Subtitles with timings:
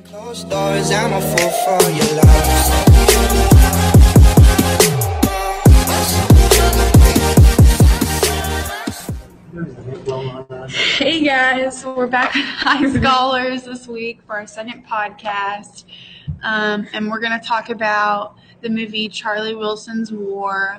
[0.00, 2.46] I'm a fool for your love.
[10.70, 15.84] Hey guys, we're back at High Scholars this week for our second podcast.
[16.44, 20.78] Um, and we're going to talk about the movie Charlie Wilson's War,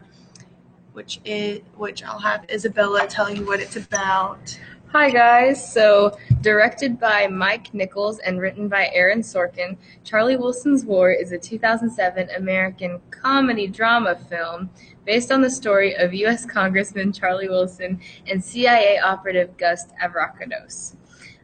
[0.93, 4.57] which is which I'll have Isabella tell you what it's about.
[4.91, 5.71] Hi guys.
[5.71, 11.37] So, directed by Mike Nichols and written by Aaron Sorkin, Charlie Wilson's War is a
[11.37, 14.71] 2007 American comedy drama film
[15.05, 16.43] based on the story of U.S.
[16.43, 20.95] Congressman Charlie Wilson and CIA operative Gus Avrakotos.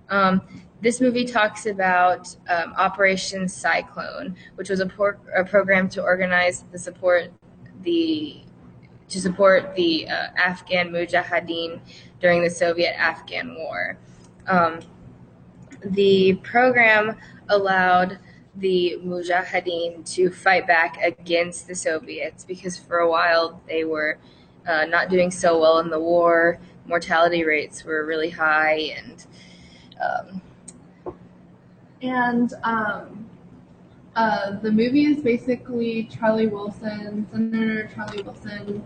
[0.09, 0.41] Um,
[0.81, 6.63] this movie talks about um, Operation Cyclone, which was a, por- a program to organize
[6.71, 7.31] the support
[7.83, 8.41] the
[9.07, 11.79] to support the uh, Afghan Mujahideen
[12.25, 13.99] during the Soviet-Afghan War.
[14.47, 14.79] Um,
[15.83, 17.15] the program
[17.49, 18.17] allowed
[18.55, 24.17] the Mujahideen to fight back against the Soviets because for a while they were
[24.67, 26.59] uh, not doing so well in the war.
[26.87, 29.27] Mortality rates were really high, and
[30.03, 30.41] um,
[32.01, 33.29] And um,
[34.15, 38.83] uh, the movie is basically Charlie Wilson, Senator Charlie Wilson,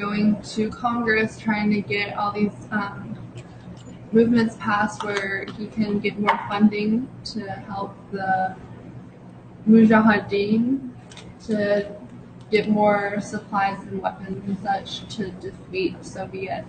[0.00, 3.18] going to Congress trying to get all these um,
[4.12, 8.56] movements passed where he can get more funding to help the
[9.68, 10.90] Mujahideen
[11.46, 11.94] to
[12.50, 16.64] get more supplies and weapons and such to defeat Soviet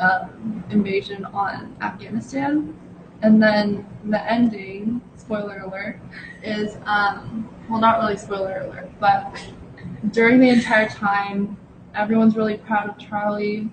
[0.00, 2.76] um, invasion on Afghanistan.
[3.22, 5.98] And then the ending, spoiler alert,
[6.42, 9.36] is um, well, not really spoiler alert, but
[10.12, 11.57] during the entire time,
[11.94, 13.68] everyone's really proud of Charlie.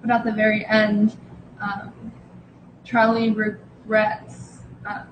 [0.00, 1.16] But at the very end,
[1.60, 2.12] um,
[2.84, 5.06] Charlie regrets um,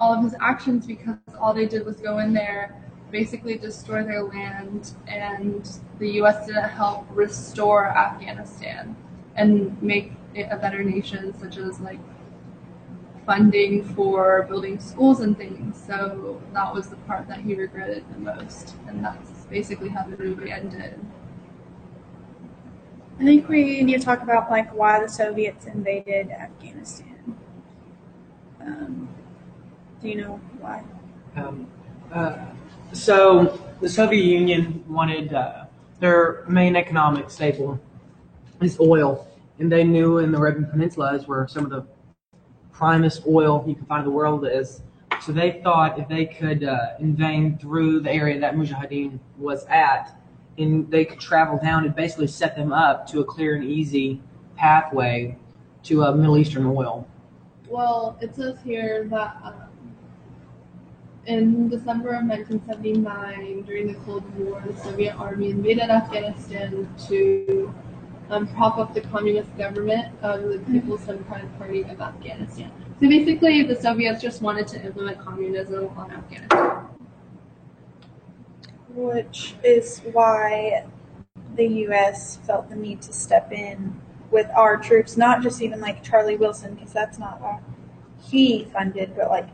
[0.00, 2.74] all of his actions because all they did was go in there,
[3.10, 6.46] basically destroy their land, and the U.S.
[6.46, 8.96] didn't help restore Afghanistan
[9.36, 12.00] and make it a better nation, such as like
[13.24, 15.82] funding for building schools and things.
[15.86, 20.16] So that was the part that he regretted the most, and that's basically how the
[20.16, 20.98] movie ended.
[23.18, 27.36] I think we need to talk about like why the Soviets invaded Afghanistan.
[28.60, 29.08] Um,
[30.02, 30.82] do you know why?
[31.36, 31.66] Um,
[32.12, 32.46] uh,
[32.92, 35.66] so the Soviet Union wanted uh,
[36.00, 37.78] their main economic staple
[38.60, 39.28] is oil,
[39.58, 41.86] and they knew in the Arabian Peninsula is where some of the
[42.72, 44.82] primest oil you can find in the world is.
[45.22, 50.16] So they thought if they could uh, invade through the area that Mujahideen was at,
[50.58, 54.20] and they could travel down and basically set them up to a clear and easy
[54.56, 55.36] pathway
[55.84, 57.06] to uh, Middle Eastern oil.
[57.68, 59.64] Well, it says here that um,
[61.26, 67.74] in December of 1979, during the Cold War, the Soviet Army invaded Afghanistan to
[68.30, 72.70] um, prop up the communist government of the People's Democratic Party of Afghanistan.
[73.00, 76.88] So basically, the Soviets just wanted to implement communism on Afghanistan.
[78.94, 80.84] which is why
[81.56, 82.38] the U.S.
[82.46, 86.74] felt the need to step in with our troops, not just even like Charlie Wilson,
[86.74, 87.60] because that's not what
[88.22, 89.48] he funded, but like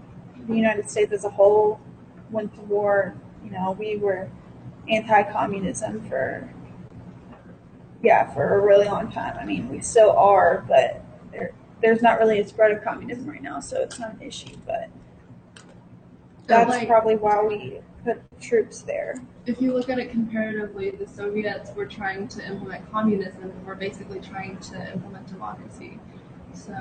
[0.46, 1.80] the United States as a whole
[2.30, 3.14] went to war.
[3.44, 4.28] You know, we were
[4.88, 6.52] anti-communism for
[8.02, 9.36] yeah for a really long time.
[9.38, 11.02] I mean, we still are, but
[11.32, 11.52] there,
[11.82, 14.56] there's not really a spread of communism right now, so it's not an issue.
[14.66, 14.88] But
[16.46, 19.14] that's like- probably why we put troops there.
[19.46, 23.74] If you look at it comparatively, the Soviets were trying to implement communism, and we're
[23.74, 25.98] basically trying to implement democracy.
[26.52, 26.74] So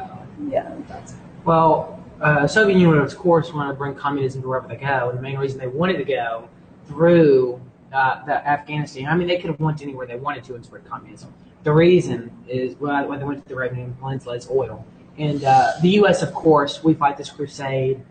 [0.47, 0.71] Yeah.
[0.87, 1.15] that's
[1.45, 5.09] Well, uh, Soviet Union, of course, wanted to bring communism to wherever they go.
[5.09, 6.49] And the main reason they wanted to go
[6.85, 7.61] through
[7.93, 10.85] uh, the Afghanistan, I mean, they could have went anywhere they wanted to and spread
[10.85, 11.33] communism.
[11.63, 14.85] The reason is why why they went to the Arabian Peninsula is oil.
[15.17, 18.01] And uh, the U.S., of course, we fight this crusade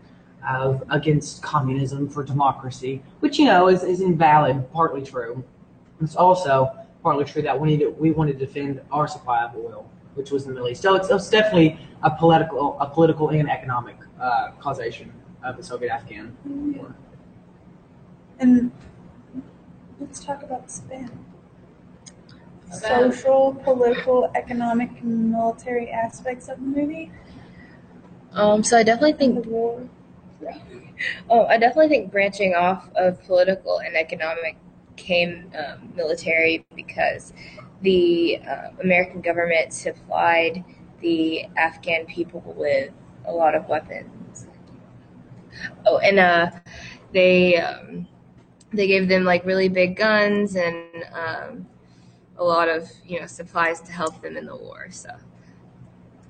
[0.47, 5.43] of against communism for democracy, which you know is, is invalid, partly true.
[6.01, 6.71] It's also
[7.03, 10.31] partly true that we need to, we want to defend our supply of oil, which
[10.31, 10.81] was in the Middle East.
[10.81, 15.11] So it's, it's definitely a political, a political and economic uh, causation
[15.43, 16.93] of the Soviet-Afghan war.
[18.39, 18.71] And
[19.99, 21.09] let's talk about spin.
[22.71, 27.11] Social, political, economic, and military aspects of the movie.
[28.33, 29.89] um, so I definitely think the war.
[31.29, 34.57] Oh, I definitely think branching off of political and economic
[34.97, 37.31] came um, military because
[37.81, 40.63] the uh, American government supplied
[41.01, 42.91] the Afghan people with
[43.25, 44.47] a lot of weapons.
[45.85, 46.51] Oh, and uh,
[47.13, 48.07] they um,
[48.71, 51.67] they gave them like really big guns and um,
[52.37, 54.87] a lot of you know supplies to help them in the war.
[54.91, 55.09] So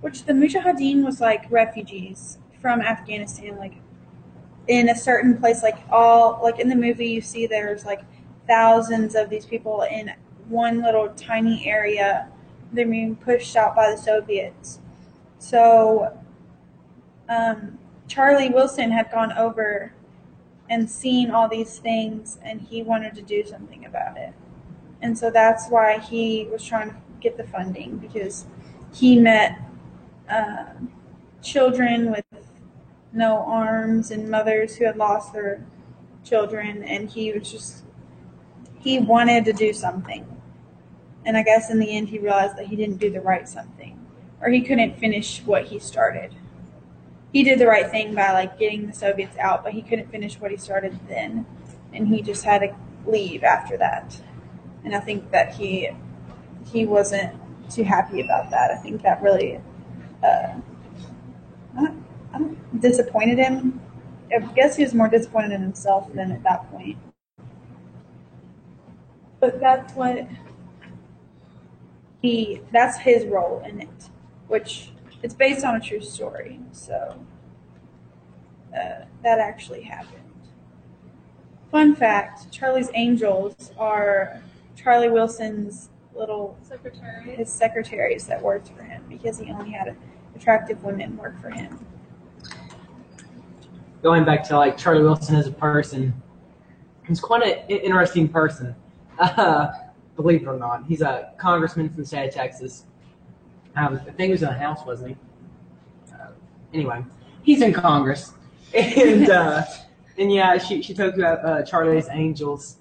[0.01, 3.75] Which the Mujahideen was like refugees from Afghanistan, like
[4.68, 8.01] in a certain place, like all like in the movie you see there's like
[8.47, 10.12] thousands of these people in
[10.47, 12.30] one little tiny area.
[12.71, 14.80] They're being pushed out by the Soviets.
[15.39, 16.18] So
[17.30, 17.77] um,
[18.07, 19.94] Charlie Wilson had gone over
[20.69, 24.33] and seen all these things and he wanted to do something about it.
[25.01, 28.45] And so that's why he was trying to get the funding because
[28.94, 29.60] he met
[30.30, 30.66] uh,
[31.42, 32.25] children with
[33.12, 35.66] no arms and mothers who had lost their
[36.24, 37.83] children, and he was just
[38.80, 40.25] he wanted to do something.
[41.25, 44.00] And I guess in the end, he realized that he didn't do the right something,
[44.42, 46.33] or he couldn't finish what he started.
[47.31, 50.40] He did the right thing by like getting the Soviets out, but he couldn't finish
[50.40, 51.46] what he started then,
[51.94, 54.20] and he just had to leave after that.
[54.84, 55.90] And I think that he
[56.72, 57.36] he wasn't
[57.70, 58.72] too happy about that.
[58.72, 59.62] I think that really
[60.24, 60.56] uh,
[61.78, 61.94] I
[62.38, 63.81] don't, disappointed him.
[64.34, 66.98] I guess he was more disappointed in himself than at that point.
[69.40, 70.28] But that's what
[72.22, 74.10] he that's his role in it,
[74.48, 76.60] which it's based on a true story.
[76.71, 77.19] So
[78.74, 80.24] uh, that actually happened.
[81.71, 84.42] Fun fact: Charlie's Angels are
[84.75, 87.36] Charlie Wilson's little Secretary.
[87.36, 89.95] his secretaries that worked for him because he only had
[90.36, 91.86] attractive women work for him.
[94.01, 96.13] Going back to like Charlie Wilson as a person,
[97.07, 98.75] he's quite an interesting person.
[99.18, 99.68] Uh,
[100.16, 102.86] believe it or not, he's a congressman from the state of Texas.
[103.75, 106.13] Um, I think he was in the House, wasn't he?
[106.13, 106.27] Uh,
[106.74, 107.04] anyway,
[107.44, 108.33] he's in Congress,
[108.74, 109.63] and uh,
[110.18, 112.77] and yeah, she she talked about uh, Charlie's Angels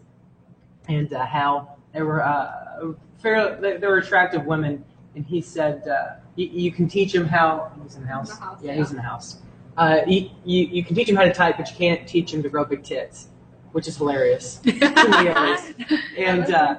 [0.88, 5.87] and uh, how they were uh, fairly they, they were attractive women, and he said
[5.87, 8.31] uh, you, you can teach them how he was in the house.
[8.31, 8.75] In the house, yeah, yeah.
[8.75, 9.38] he was in the house.
[9.76, 12.43] Uh, you, you you can teach them how to type, but you can't teach them
[12.43, 13.29] to grow big tits,
[13.73, 14.56] which is hilarious.
[14.65, 15.75] to me at least.
[16.17, 16.76] And uh,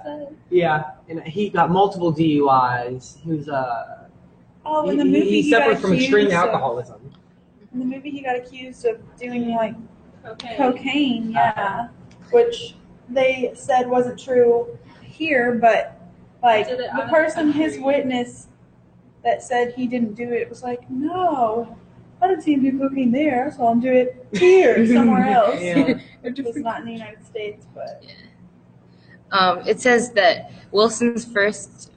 [0.50, 3.20] yeah, and he got multiple DUIs.
[3.22, 4.08] He was uh,
[4.66, 7.02] Oh, in the movie he he got suffered from extreme accused of- alcoholism.
[7.72, 9.76] In the movie, he got accused of doing like
[10.26, 10.56] Okay.
[10.58, 11.90] cocaine, yeah,
[12.32, 12.76] which
[13.10, 16.02] they said wasn't true here, but
[16.44, 18.48] like the person, his witness
[19.24, 21.78] that said he didn't do it was like, no,
[22.22, 23.54] I didn't see him do cocaine there.
[23.56, 25.62] So I'll do it here, somewhere else.
[25.62, 26.00] Yeah.
[26.24, 28.04] It was not in the United States, but
[29.32, 31.92] Um, it says that Wilson's first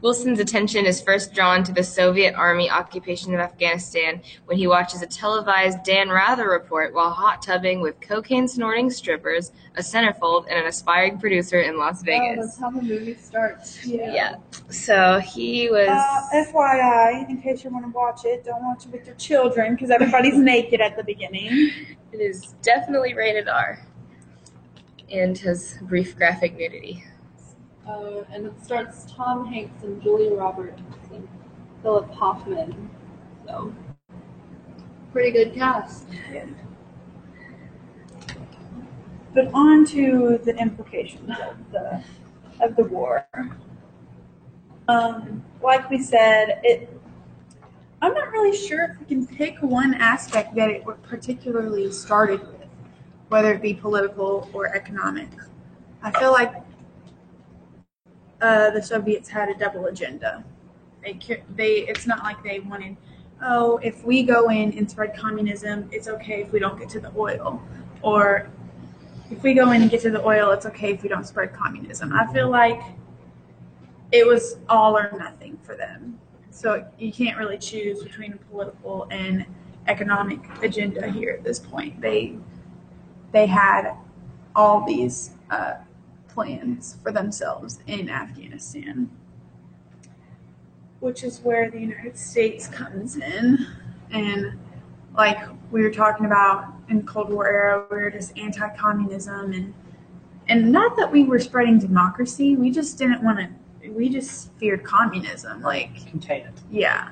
[0.00, 5.02] Wilson's attention is first drawn to the Soviet Army occupation of Afghanistan when he watches
[5.02, 10.58] a televised Dan Rather report while hot tubbing with cocaine snorting strippers, a centerfold, and
[10.58, 12.58] an aspiring producer in Las Oh, that's Vegas.
[12.58, 13.84] how the movie starts.
[13.86, 14.12] yeah.
[14.14, 14.34] yeah.
[14.70, 15.88] So he was.
[15.88, 19.74] Uh, FYI, in case you want to watch it, don't watch it with your children
[19.74, 21.70] because everybody's naked at the beginning.
[22.12, 23.86] It is definitely rated R.
[25.10, 27.04] And has brief graphic nudity.
[27.86, 30.80] Uh, and it starts Tom Hanks and Julia Roberts
[31.12, 31.28] and
[31.82, 32.90] Philip Hoffman.
[33.46, 33.74] So,
[35.12, 36.06] pretty good cast.
[39.34, 42.02] But on to the implications of the
[42.60, 43.26] of the war.
[44.88, 46.88] Um, like we said, it.
[48.00, 52.66] I'm not really sure if we can pick one aspect that it particularly started with,
[53.28, 55.28] whether it be political or economic.
[56.02, 56.52] I feel like
[58.42, 60.44] uh, the Soviets had a double agenda.
[61.02, 61.18] They
[61.56, 62.96] they it's not like they wanted.
[63.40, 67.00] Oh, if we go in and spread communism, it's okay if we don't get to
[67.00, 67.62] the oil,
[68.02, 68.50] or
[69.30, 71.52] if we go in and get to the oil, it's okay if we don't spread
[71.54, 72.12] communism.
[72.12, 72.80] I feel like
[74.12, 76.18] it was all or nothing for them.
[76.50, 79.46] So you can't really choose between a political and
[79.88, 82.00] economic agenda here at this point.
[82.00, 82.36] They
[83.32, 83.94] they had
[84.54, 85.74] all these uh,
[86.32, 89.10] plans for themselves in Afghanistan,
[91.00, 93.66] which is where the United States comes in,
[94.10, 94.58] and
[95.16, 95.38] like
[95.70, 99.74] we were talking about in the Cold War era, we were just anti-communism and
[100.48, 103.90] and not that we were spreading democracy, we just didn't want to.
[103.90, 106.54] We just feared communism, like Contain it.
[106.70, 107.10] yeah,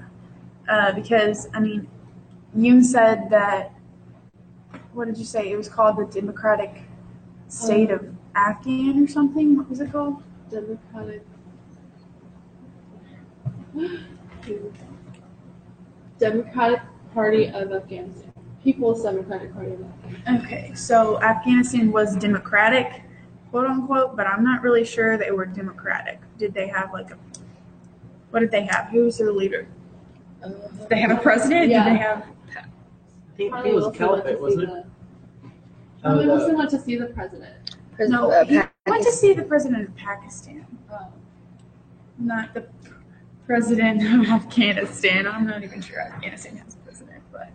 [0.69, 1.89] uh, because I mean,
[2.57, 3.73] Yoon said that.
[4.93, 5.51] What did you say?
[5.53, 6.83] It was called the Democratic
[7.49, 9.57] State of Afghan or something.
[9.57, 10.23] What was it called?
[10.51, 11.25] Democratic.
[16.19, 16.81] Democratic
[17.15, 18.33] Party of Afghanistan.
[18.63, 19.73] People's Democratic Party.
[19.73, 20.43] Of Afghanistan.
[20.45, 23.03] Okay, so Afghanistan was democratic,
[23.51, 26.21] quote unquote, but I'm not really sure they were democratic.
[26.39, 27.19] Did they have like a
[28.31, 28.87] what did they have?
[28.91, 29.67] Who was their leader?
[30.43, 31.69] Did they have a president?
[31.71, 31.85] Yeah.
[31.85, 32.25] Did they have
[33.53, 34.67] I think it was a Wilson went to caliphate, wasn't it?
[34.69, 34.85] the-
[36.03, 37.55] Oh, uh, Charlie the- Wilson went to see the president.
[38.01, 38.31] Pres- no?
[38.31, 41.09] uh, He Pa- went to see the president of Pakistan, Oh.
[42.19, 42.67] not the
[43.47, 45.27] president of Afghanistan.
[45.27, 47.51] I'm not even sure Afghanistan has a president, but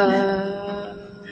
[0.00, 1.26] Um,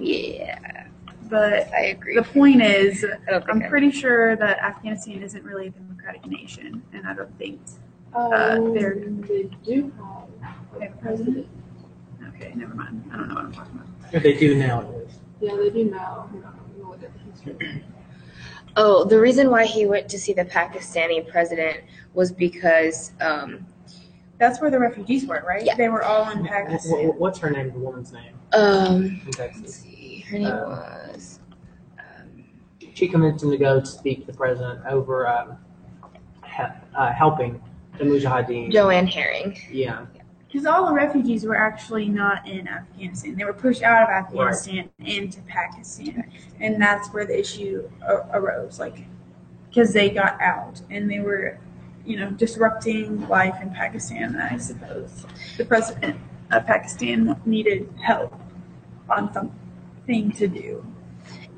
[0.00, 0.88] yeah,
[1.30, 2.16] but I agree.
[2.16, 5.70] the point is, I don't think I'm I- pretty sure that Afghanistan isn't really a
[5.70, 7.60] democratic nation, and I don't think.
[8.16, 11.46] Um, they're- they do have a president.
[12.34, 13.04] Okay, never mind.
[13.12, 14.12] I don't know what I'm talking about.
[14.14, 14.90] If they do now.
[15.40, 16.28] Yeah, they do now.
[18.78, 21.80] Oh, the reason why he went to see the Pakistani president
[22.12, 23.66] was because um,
[24.38, 25.64] That's where the refugees were, right?
[25.64, 25.76] Yeah.
[25.76, 27.06] They were all in Wh- wh- Pakistan.
[27.08, 27.70] wh- What's her name?
[27.72, 29.76] The woman's name um, in let's Texas.
[29.76, 30.58] see, her name Uh,
[31.14, 31.40] was
[31.98, 32.44] um,
[32.92, 35.56] She convinced him to go to speak to the president over um,
[36.44, 36.62] he-
[36.94, 37.62] uh, helping
[37.96, 38.70] the Mujahideen.
[38.72, 39.56] Joanne Herring.
[39.70, 40.04] Yeah.
[40.46, 43.36] Because all the refugees were actually not in Afghanistan.
[43.36, 46.30] They were pushed out of Afghanistan into Pakistan.
[46.60, 48.78] And that's where the issue a- arose.
[48.78, 49.06] Like,
[49.68, 51.58] because they got out and they were,
[52.04, 54.36] you know, disrupting life in Pakistan.
[54.36, 55.26] I suppose
[55.56, 56.18] the president
[56.50, 58.38] of Pakistan needed help
[59.10, 60.84] on something to do.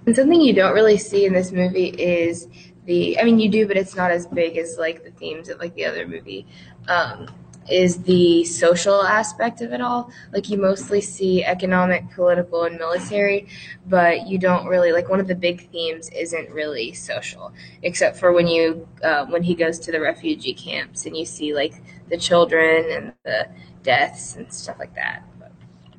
[0.07, 2.49] And something you don't really see in this movie is
[2.87, 5.59] the I mean you do, but it's not as big as like the themes of
[5.59, 6.47] like the other movie.
[6.88, 7.28] Um,
[7.70, 10.10] is the social aspect of it all.
[10.32, 13.48] Like you mostly see economic, political, and military,
[13.87, 18.32] but you don't really like one of the big themes isn't really social, except for
[18.32, 21.75] when you uh, when he goes to the refugee camps and you see like
[22.08, 23.48] the children and the
[23.82, 25.22] deaths and stuff like that.
[25.38, 25.52] But,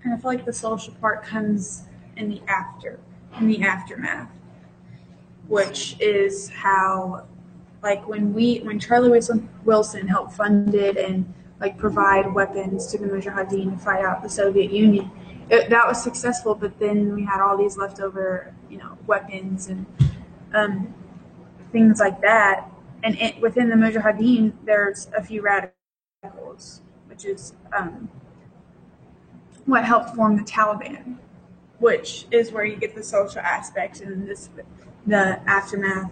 [0.03, 1.83] And I feel like the social part comes
[2.17, 2.99] in the after,
[3.39, 4.29] in the aftermath,
[5.47, 7.25] which is how,
[7.81, 12.97] like when we, when Charlie Wilson, Wilson helped fund it and like provide weapons to
[12.97, 15.11] the Mujahideen to fight out the Soviet Union,
[15.49, 16.55] it, that was successful.
[16.55, 19.85] But then we had all these leftover, you know, weapons and
[20.53, 20.93] um,
[21.71, 22.69] things like that.
[23.03, 28.09] And it, within the Mujahideen, there's a few radicals, which is um,
[29.65, 31.17] what helped form the Taliban,
[31.79, 34.49] which is where you get the social aspect, and this
[35.07, 36.11] the aftermath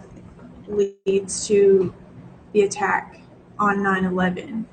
[0.66, 1.92] leads to
[2.52, 3.20] the attack
[3.58, 4.64] on 9/11.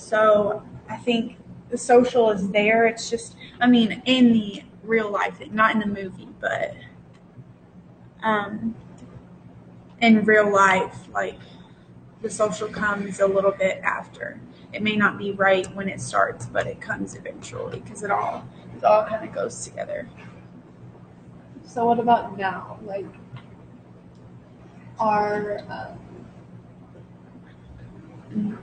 [0.00, 1.36] So I think
[1.68, 2.86] the social is there.
[2.86, 6.74] It's just, I mean, in the real life thing, not in the movie, but
[8.22, 8.74] um,
[10.00, 11.38] in real life, like
[12.22, 14.40] the social comes a little bit after.
[14.72, 18.44] It may not be right when it starts, but it comes eventually because it all
[18.76, 20.08] it all kind of goes together.
[21.64, 22.78] So what about now?
[22.84, 23.06] Like,
[24.98, 25.98] are um,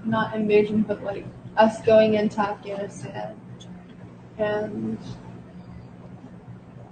[0.06, 1.26] not invasion, but like
[1.58, 3.40] us going into Afghanistan,
[4.38, 4.98] and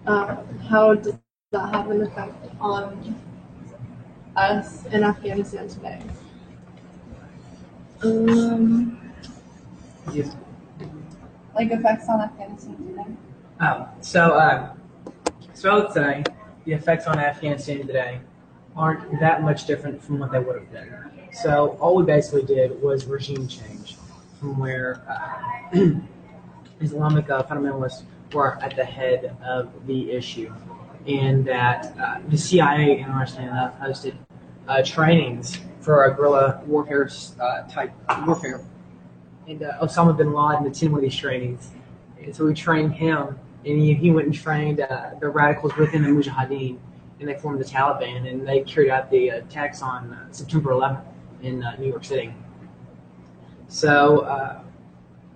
[0.08, 1.18] um, how does
[1.52, 3.16] that have an effect on
[4.36, 6.02] us in Afghanistan today?
[8.04, 9.02] um.
[11.56, 13.16] Like effects on Afghanistan today?
[13.62, 14.74] Oh, so uh,
[15.54, 16.24] so I would say
[16.66, 18.20] the effects on Afghanistan today
[18.76, 21.25] aren't that much different from what they would have been.
[21.44, 23.98] So all we basically did was regime change
[24.40, 25.78] from where uh,
[26.80, 30.54] Islamic uh, fundamentalists were at the head of the issue,
[31.06, 34.16] and that uh, the CIA, interestingly enough, hosted
[34.70, 37.10] uh, trainings for a guerrilla warfare
[37.42, 37.92] uh, type
[38.26, 38.62] warfare,
[39.48, 41.72] and uh, Osama bin Laden attended these trainings.
[42.22, 46.10] And so we trained him, and he, he went and trained the radicals within the
[46.10, 46.78] Mujahideen,
[47.20, 51.04] and they formed the Taliban, and they carried out the attacks on September 11th
[51.46, 52.34] in uh, New York City.
[53.68, 54.62] So uh,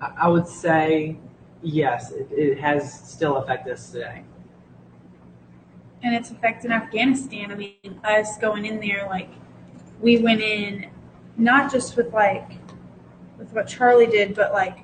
[0.01, 1.17] I, would say
[1.61, 4.23] yes, it, it has still affected us today.
[6.03, 7.51] and it's affecting Afghanistan.
[7.51, 9.29] I mean, us going in there, like,
[10.01, 10.89] we went in
[11.37, 12.51] not just with like
[13.37, 14.79] with what Charlie did, but like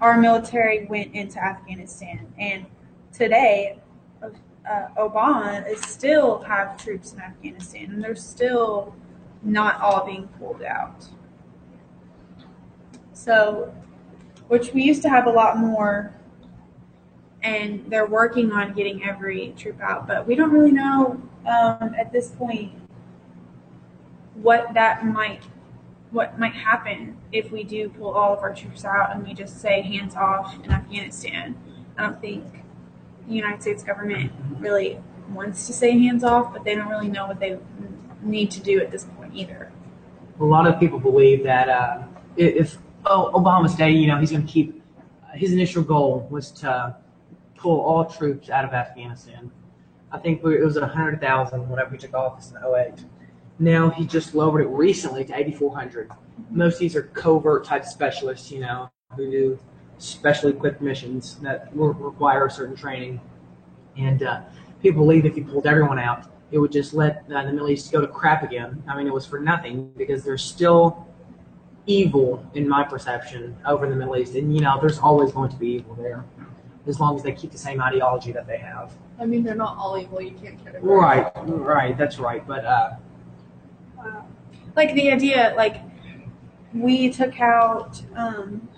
[0.00, 2.66] our military went into Afghanistan, and
[3.12, 3.78] today,
[4.22, 8.94] uh, Obama is still have troops in Afghanistan, and they're still
[9.44, 11.08] not all being pulled out.
[13.12, 13.74] So,
[14.48, 16.14] which we used to have a lot more
[17.42, 20.06] and they're working on getting every troop out.
[20.06, 22.72] But we don't really know um, at this point
[24.34, 25.42] what that might
[26.10, 29.60] what might happen if we do pull all of our troops out and we just
[29.60, 31.56] say hands off in Afghanistan.
[31.96, 32.44] I don't think
[33.26, 34.98] the United States government really
[35.30, 37.58] wants to say hands off, but they don't really know what they
[38.20, 39.70] need to do at this point either.
[40.40, 42.02] A lot of people believe that uh,
[42.36, 44.82] if oh, Obama stayed, you know, he's going to keep.
[45.34, 46.94] His initial goal was to
[47.56, 49.50] pull all troops out of Afghanistan.
[50.10, 53.04] I think we- it was at 100,000 whenever he took office in 08.
[53.58, 56.10] Now he just lowered it recently to 8,400.
[56.50, 59.58] Most of these are covert type specialists, you know, who do
[59.98, 63.20] specially equipped missions that require certain training.
[63.96, 64.40] And uh,
[64.82, 67.90] people believe if you pulled everyone out, it would just let uh, the Middle East
[67.90, 68.82] go to crap again.
[68.86, 71.08] I mean, it was for nothing because there's still
[71.86, 74.34] evil, in my perception, over in the Middle East.
[74.34, 76.24] And, you know, there's always going to be evil there
[76.86, 78.92] as long as they keep the same ideology that they have.
[79.18, 80.20] I mean, they're not all evil.
[80.20, 80.76] You can't categorize.
[80.76, 80.82] It.
[80.82, 82.46] Right, right, that's right.
[82.46, 82.90] But uh,
[84.76, 85.76] Like the idea, like
[86.74, 88.68] we took out um,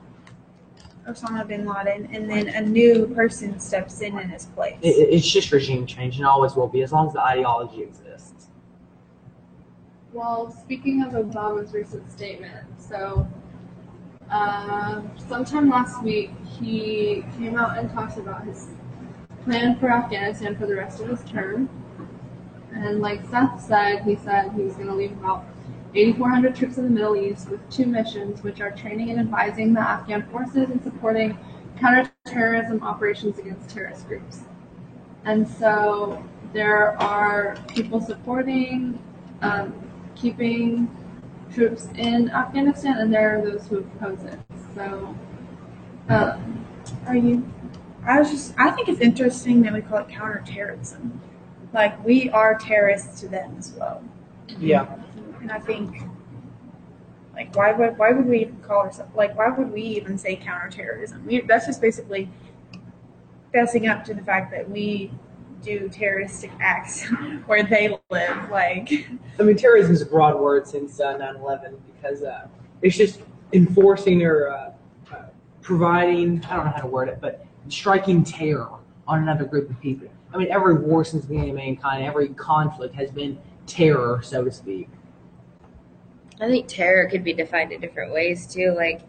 [1.08, 4.76] Osama bin Laden, and then a new person steps in in his place.
[4.82, 7.82] it, it- it's just regime change and always will be as long as the ideology
[7.82, 8.48] exists.
[10.12, 13.26] Well, speaking of Obama's recent statement, so
[14.30, 16.30] uh, sometime last week
[16.60, 18.68] he came out and talked about his
[19.44, 21.68] plan for Afghanistan for the rest of his term.
[22.72, 25.44] And like Seth said, he said he was going to leave about
[25.94, 29.80] 8,400 troops in the Middle East with two missions, which are training and advising the
[29.80, 31.38] Afghan forces and supporting
[31.78, 34.40] counterterrorism operations against terrorist groups.
[35.24, 36.22] And so
[36.52, 38.98] there are people supporting
[39.42, 39.72] um,
[40.14, 40.88] keeping
[41.52, 44.38] troops in Afghanistan, and there are those who oppose it.
[44.74, 45.16] So,
[46.08, 46.66] um,
[47.06, 47.48] Are you?
[48.06, 48.54] I was just.
[48.58, 51.20] I think it's interesting that we call it counterterrorism.
[51.72, 54.02] Like we are terrorists to them as well,
[54.58, 54.86] Yeah.
[55.44, 56.02] And I think.
[57.34, 60.36] Like why would why would we even call ourselves like why would we even say
[60.36, 61.26] counterterrorism?
[61.26, 62.28] We, that's just basically
[63.52, 65.10] fessing up to the fact that we
[65.62, 67.04] do terroristic acts
[67.46, 68.50] where they live.
[68.50, 72.46] Like I mean, terrorism is a broad word since uh, 9/11 because uh,
[72.82, 73.20] it's just
[73.52, 74.72] enforcing or uh,
[75.12, 75.22] uh,
[75.60, 76.44] providing.
[76.44, 78.70] I don't know how to word it, but striking terror
[79.08, 80.08] on another group of people.
[80.32, 84.44] I mean, every war since the beginning of mankind, every conflict has been terror, so
[84.44, 84.88] to speak.
[86.40, 88.74] I think terror could be defined in different ways too.
[88.76, 89.02] Like,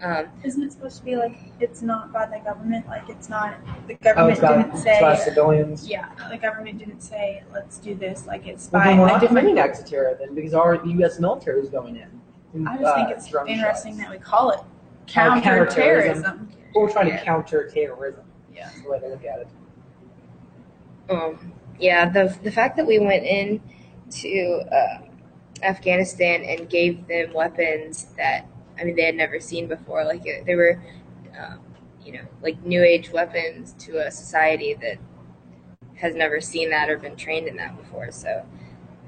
[0.00, 2.86] um, isn't it supposed to be like it's not by the government?
[2.86, 3.56] Like it's not
[3.88, 5.88] the Oh, government didn't say By civilians.
[5.88, 8.26] Yeah, the government didn't say let's do this.
[8.26, 9.38] Like it's Well, by then we're a not different.
[9.46, 11.18] committing acts of terror then, because our U.S.
[11.18, 12.08] military is going in.
[12.54, 14.02] and, I just think uh, it's interesting shots.
[14.04, 14.60] that we call it
[15.08, 16.22] counterterrorism.
[16.22, 16.48] counterterrorism.
[16.74, 17.18] Well, we're trying Yeah.
[17.18, 18.24] to counter terrorism.
[18.54, 18.66] Yeah.
[18.68, 19.48] That's the way to look at it.
[21.10, 23.60] um, yeah, the the fact that we went in
[24.10, 24.98] to uh,
[25.62, 28.46] Afghanistan and gave them weapons that
[28.78, 30.04] I mean they had never seen before.
[30.04, 30.80] Like they were,
[31.38, 31.60] um,
[32.04, 34.98] you know, like new age weapons to a society that
[35.94, 38.10] has never seen that or been trained in that before.
[38.10, 38.46] So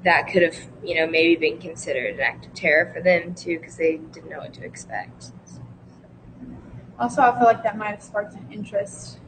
[0.03, 3.59] that could have, you know, maybe been considered an act of terror for them too,
[3.59, 5.31] because they didn't know what to expect.
[6.99, 9.19] Also, I feel like that might have sparked an interest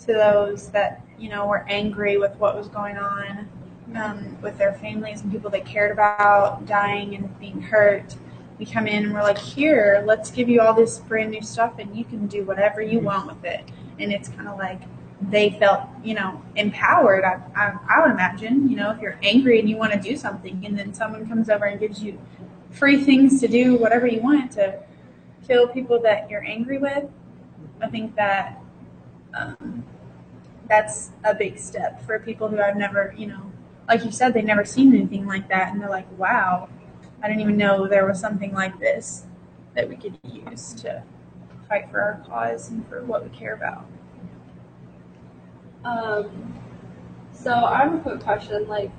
[0.00, 3.48] to those that you know were angry with what was going on
[3.96, 8.16] um, with their families and people they cared about dying and being hurt.
[8.58, 11.78] We come in and we're like, here, let's give you all this brand new stuff,
[11.78, 13.64] and you can do whatever you want with it.
[13.98, 14.82] And it's kind of like
[15.22, 17.24] they felt, you know, empowered.
[17.24, 20.16] I, I, I would imagine, you know, if you're angry and you want to do
[20.16, 22.18] something, and then someone comes over and gives you
[22.70, 24.78] free things to do whatever you want to
[25.46, 27.04] kill people that you're angry with,
[27.80, 28.60] I think that
[29.34, 29.84] um,
[30.68, 33.49] that's a big step for people who have never, you know,
[33.90, 36.68] like you said, they've never seen anything like that, and they're like, wow,
[37.20, 39.26] I didn't even know there was something like this
[39.74, 41.02] that we could use to
[41.68, 43.84] fight for our cause and for what we care about.
[45.84, 46.54] Um,
[47.32, 48.68] so I have a quick question.
[48.68, 48.92] Like,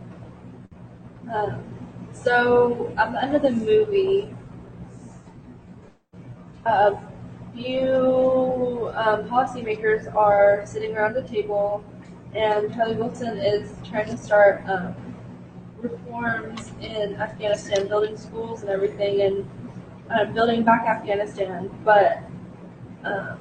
[1.34, 1.64] um,
[2.12, 4.36] so at the end of the movie,
[6.66, 6.98] a
[7.56, 11.82] few um, policymakers are sitting around a table,
[12.34, 14.96] and Charlie Wilson is trying to start um,
[15.78, 19.50] reforms in Afghanistan, building schools and everything, and
[20.10, 21.70] uh, building back Afghanistan.
[21.84, 22.20] But
[23.04, 23.40] um,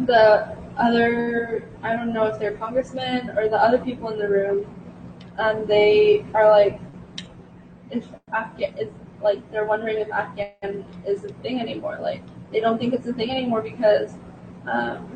[0.00, 4.66] the other I don't know if they're congressmen or the other people in the room,
[5.38, 6.80] and they are like,
[7.90, 8.88] if Afghan is
[9.22, 11.98] like they're wondering if Afghan is a thing anymore.
[12.00, 14.14] Like they don't think it's a thing anymore because
[14.70, 15.15] um,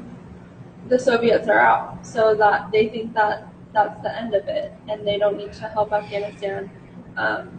[0.88, 5.06] the Soviets are out, so that they think that that's the end of it, and
[5.06, 6.70] they don't need to help Afghanistan
[7.16, 7.50] um,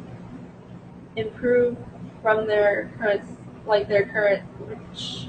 [1.15, 1.77] improve
[2.21, 3.23] from their current
[3.65, 5.27] like their current rich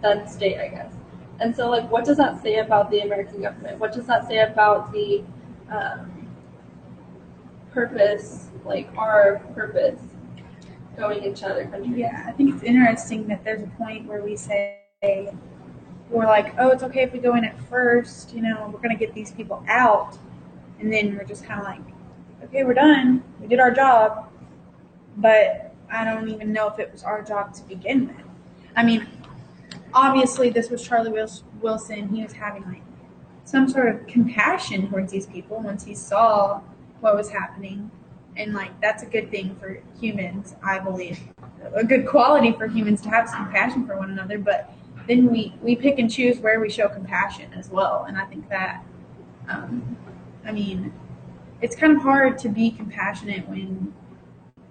[0.00, 0.92] then state, I guess.
[1.40, 3.80] And so, like, what does that say about the American government?
[3.80, 5.24] What does that say about the
[5.68, 6.28] um,
[7.72, 10.00] purpose, like our purpose,
[10.96, 11.96] going into other countries?
[11.96, 14.80] Yeah, I think it's interesting that there's a point where we say
[16.14, 18.32] we're like, oh, it's okay if we go in at first.
[18.32, 20.16] You know, we're gonna get these people out,
[20.78, 21.80] and then we're just kind of like,
[22.44, 23.22] okay, we're done.
[23.40, 24.30] We did our job,
[25.16, 28.26] but I don't even know if it was our job to begin with.
[28.76, 29.06] I mean,
[29.92, 32.08] obviously, this was Charlie Wils- Wilson.
[32.08, 32.82] He was having like
[33.44, 36.60] some sort of compassion towards these people once he saw
[37.00, 37.90] what was happening,
[38.36, 41.18] and like that's a good thing for humans, I believe.
[41.74, 44.72] A good quality for humans to have some compassion for one another, but
[45.06, 48.48] then we we pick and choose where we show compassion as well, and I think
[48.48, 48.84] that,
[49.48, 49.96] um,
[50.46, 50.92] I mean,
[51.60, 53.92] it's kind of hard to be compassionate when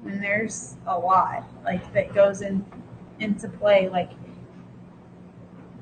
[0.01, 2.65] when there's a lot like that goes in
[3.19, 3.89] into play.
[3.89, 4.11] Like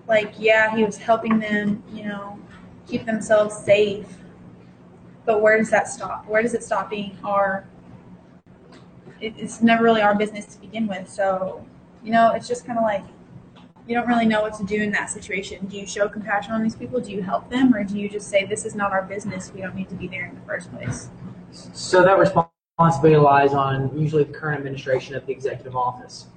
[0.07, 2.39] like yeah he was helping them you know
[2.87, 4.07] keep themselves safe.
[5.25, 6.27] But where does that stop?
[6.27, 7.65] Where does it stop being our
[9.19, 11.09] it, it's never really our business to begin with.
[11.09, 11.65] So
[12.03, 13.03] you know it's just kind of like
[13.91, 16.63] you don't really know what to do in that situation do you show compassion on
[16.63, 19.03] these people do you help them or do you just say this is not our
[19.03, 21.09] business we don't need to be there in the first place
[21.73, 26.27] So that responsibility lies on usually the current administration of the executive office,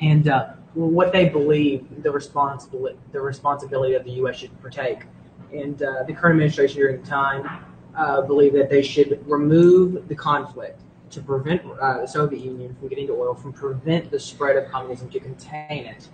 [0.00, 4.36] and uh, what they believe the responsibility the responsibility of the U.S.
[4.36, 5.04] should partake.
[5.52, 7.64] And uh, the current administration during the time
[7.94, 12.88] uh, believe that they should remove the conflict to prevent uh, the Soviet Union from
[12.88, 16.08] getting to oil, from prevent the spread of communism, to contain it.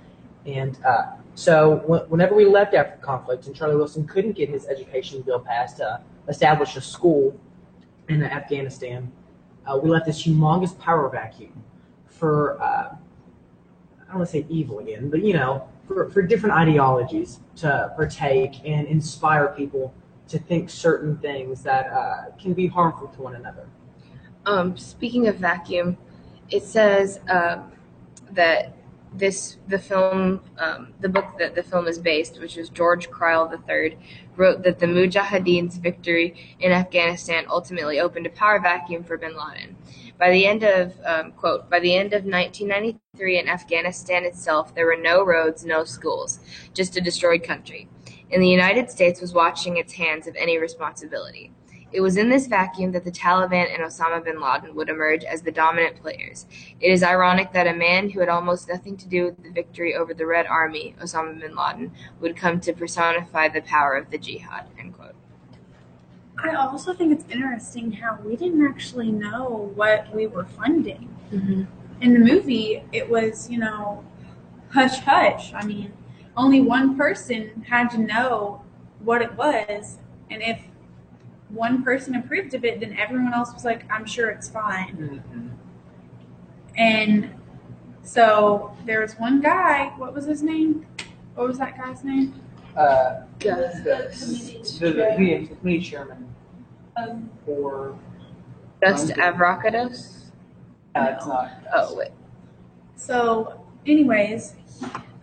[0.49, 4.49] And uh, so, wh- whenever we left after the conflict, and Charlie Wilson couldn't get
[4.49, 7.39] his education bill passed to establish a school
[8.09, 9.13] in Afghanistan,
[9.67, 11.63] uh, we left this humongous power vacuum
[12.07, 16.55] for, uh, I don't want to say evil again, but you know, for, for different
[16.55, 19.93] ideologies to partake and inspire people
[20.29, 23.67] to think certain things that uh, can be harmful to one another.
[24.47, 25.99] Um, speaking of vacuum,
[26.51, 27.71] it says um,
[28.31, 28.73] that
[29.13, 33.53] this the film um, the book that the film is based, which is George Crile
[33.69, 33.99] III,
[34.37, 39.77] wrote that the Mujahideen's victory in Afghanistan ultimately opened a power vacuum for Bin Laden.
[40.19, 44.87] By the end of um, quote by the end of 1993 in Afghanistan itself, there
[44.87, 46.41] were no roads, no schools,
[46.75, 47.89] just a destroyed country.
[48.31, 51.53] And the United States was washing its hands of any responsibility.
[51.91, 55.41] It was in this vacuum that the Taliban and Osama bin Laden would emerge as
[55.41, 56.47] the dominant players.
[56.81, 59.95] It is ironic that a man who had almost nothing to do with the victory
[59.95, 64.19] over the Red Army, Osama bin Laden, would come to personify the power of the
[64.19, 64.67] jihad.
[64.79, 65.15] End quote.
[66.43, 71.09] I also think it's interesting how we didn't actually know what we were funding.
[71.33, 71.65] Mm-hmm.
[72.03, 74.05] In the movie, it was, you know,
[74.71, 75.53] hush hush.
[75.55, 75.93] I mean,
[76.37, 78.63] only one person had to know
[79.01, 79.99] what it was,
[80.31, 80.61] and if
[81.51, 85.23] one person approved of it, then everyone else was like, I'm sure it's fine.
[86.77, 87.31] And
[88.03, 90.87] so there was one guy, what was his name?
[91.35, 92.35] What was that guy's name?
[92.77, 96.29] Uh, Just the, the, the committee, the committee chairman
[96.97, 97.99] Um, for
[98.83, 100.31] Just Avrakotos?
[100.95, 101.51] uh, it's not.
[101.75, 102.11] Oh wait.
[102.97, 104.55] So, anyways,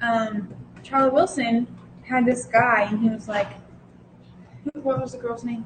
[0.01, 1.67] um, Charlie Wilson
[2.07, 3.47] had this guy, and he was like,
[4.81, 5.65] what was the girl's name?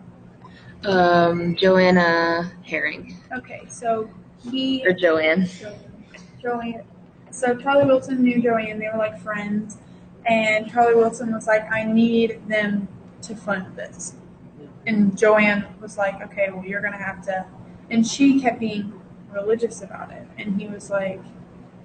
[0.86, 4.10] Um, Joanna Herring Okay, so
[4.50, 5.48] he or Joanne.
[6.42, 6.84] Joanne.
[7.32, 8.80] So Charlie Wilson knew Joanne.
[8.80, 9.78] They were like friends,
[10.26, 12.88] and Charlie Wilson was like, "I need them
[13.24, 14.16] to fund this,"
[14.88, 17.46] and Joanne was like, "Okay, well, you're gonna have to."
[17.92, 18.94] And she kept being
[19.32, 21.22] religious about it, and he was like,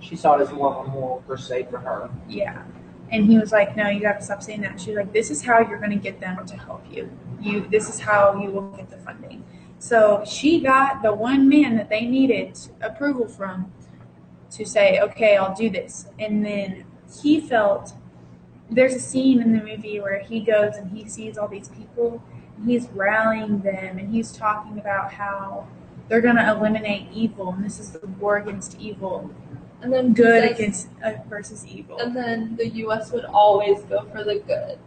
[0.01, 2.11] She saw it as more of a moral crusade for her.
[2.29, 2.63] "Yeah,"
[3.11, 5.43] and he was like, "No, you got to stop saying that." She's like, "This is
[5.43, 7.11] how you're gonna get them to help you.
[7.41, 9.45] You, this is how you will get the funding."
[9.79, 13.71] So she got the one man that they needed approval from
[14.53, 16.07] to say, okay, I'll do this.
[16.19, 16.87] And then
[17.23, 17.93] he felt
[18.71, 22.23] there's a scene in the movie where he goes and he sees all these people
[22.57, 25.67] and he's rallying them and he's talking about how
[26.09, 29.31] they're going to eliminate evil and this is the war against evil,
[29.85, 31.99] and then good against uh, versus evil.
[31.99, 33.13] And then the U.S.
[33.13, 34.79] would always go for the good.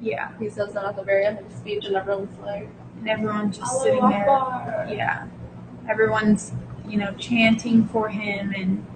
[0.00, 3.08] Yeah, He says that at the very end of the speech, and everyone's like, and
[3.08, 4.30] everyone's just "Allahu sitting there.
[4.30, 5.26] Akbar." yeah
[5.88, 6.52] everyone's
[6.88, 8.86] you know chanting for him and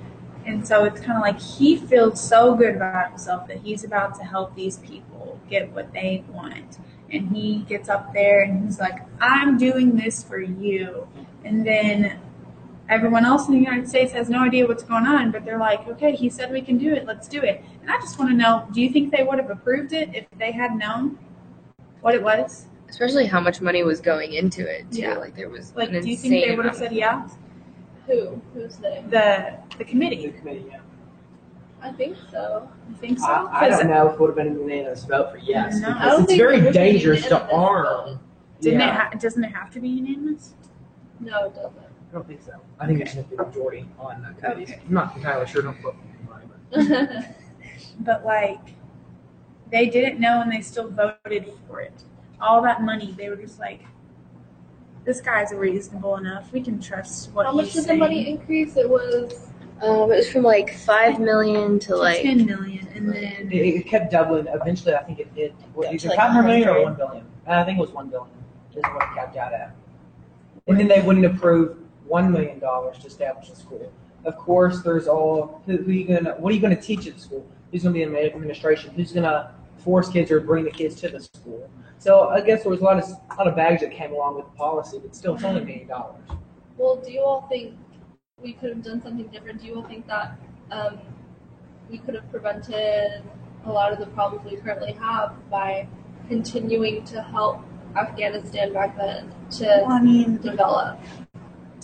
[0.47, 4.15] and so it's kind of like he feels so good about himself that he's about
[4.15, 6.79] to help these people get what they want
[7.11, 11.09] and he gets up there and he's like i'm doing this for you
[11.45, 12.19] and then
[12.89, 15.87] everyone else in the United States has no idea what's going on, but they're like,
[15.89, 17.65] okay, he said we can do it, let's do it.
[17.81, 20.27] And I just want to know, do you think they would have approved it if
[20.39, 21.19] they had known
[22.01, 22.67] what it was?
[22.89, 25.01] Especially how much money was going into it too.
[25.01, 25.15] Yeah.
[25.17, 27.29] Like there was Like, an do you think they would have said yeah?
[28.07, 28.41] Who?
[28.53, 29.03] Who's they?
[29.09, 30.27] The the committee.
[30.27, 30.81] The committee, committee, yeah.
[31.83, 32.69] I think so.
[32.89, 33.27] you think so?
[33.27, 35.81] I, I 'Cause don't know if it would have been a unanimous vote for yes.
[35.81, 35.89] No.
[35.89, 38.21] Because it's think it very dangerous to arm.
[38.61, 38.89] Didn't yeah.
[38.89, 39.13] it?
[39.15, 40.55] Ha- doesn't it have to be unanimous?
[41.21, 41.73] No, it doesn't.
[42.15, 42.53] I don't think so.
[42.79, 44.71] I think it should be a majority on the committees.
[44.71, 44.81] Okay.
[44.87, 45.63] I'm not entirely sure.
[45.63, 47.35] Don't quote me on it, but-
[48.01, 48.61] But like,
[49.73, 51.93] they didn't know and they still voted for it.
[52.41, 53.81] All that money, they were just like,
[55.05, 56.53] this guy's reasonable enough.
[56.53, 58.77] We can trust what How he's much did the money increase?
[58.77, 59.49] It was
[59.83, 63.57] Um, it was from like five million to To like ten million, and then It,
[63.57, 64.47] it kept doubling.
[64.47, 67.27] Eventually, I think it hit what, Yeah, either to like 500 million or 1 billion.
[67.49, 68.31] I think it was 1 billion
[68.77, 69.75] is what it capped out at.
[70.69, 71.77] And then they wouldn't approve
[72.09, 73.93] $1 million to establish a school.
[74.25, 77.15] Of course, there's all who, who you gonna, what are you going to teach at
[77.15, 77.47] the school?
[77.71, 78.95] Who's going to be in the administration?
[78.95, 81.69] Who's going to force kids or bring the kids to the school?
[81.99, 84.37] So I guess there was a lot of a lot of baggage that came along
[84.37, 86.23] with the policy, but still, it's only a million dollars.
[86.77, 86.97] well.
[86.97, 87.75] Do you all think
[88.43, 89.61] we could have done something different?
[89.61, 90.37] Do you all think that
[90.71, 90.99] um,
[91.91, 93.23] we could have prevented
[93.65, 95.89] a lot of the problems we currently have by
[96.29, 97.63] continuing to help
[97.97, 100.99] Afghanistan back then well, to I mean, develop?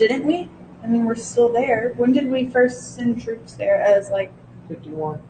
[0.09, 0.49] Didn't we?
[0.83, 1.93] I mean, we're still there.
[1.97, 4.33] When did we first send troops there as like
[4.69, 5.21] 51,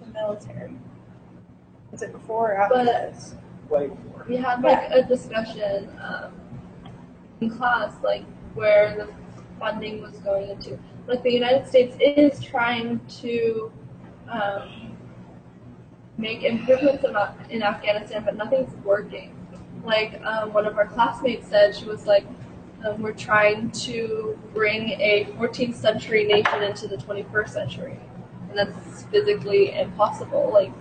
[0.00, 0.76] the military?
[1.90, 3.34] Was it before or after But- this?
[3.68, 4.24] way before.
[4.28, 6.32] We had like a discussion um,
[7.40, 8.24] in class, like
[8.54, 9.08] where the
[9.58, 10.78] funding was going into.
[11.06, 13.72] Like the United States is trying to
[14.30, 14.96] um,
[16.18, 19.34] make improvements in, Af- in Afghanistan, but nothing's working.
[19.82, 22.26] Like um, one of our classmates said, she was like,
[22.84, 27.98] um, "We're trying to bring a 14th century nation into the 21st century,
[28.48, 30.50] and that's physically impossible.
[30.52, 30.72] Like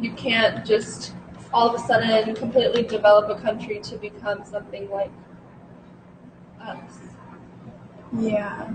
[0.00, 1.14] you can't just
[1.52, 5.10] all of a sudden completely develop a country to become something like
[6.60, 6.98] us.
[8.18, 8.72] Yeah.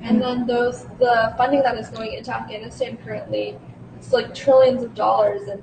[0.00, 3.56] And then those the funding that is going into Afghanistan currently,
[3.96, 5.42] it's like trillions of dollars.
[5.48, 5.62] And